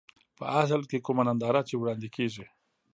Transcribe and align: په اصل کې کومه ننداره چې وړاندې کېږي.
په 0.37 0.45
اصل 0.61 0.81
کې 0.89 1.03
کومه 1.05 1.23
ننداره 1.27 1.61
چې 1.69 1.75
وړاندې 1.77 2.07
کېږي. 2.15 2.45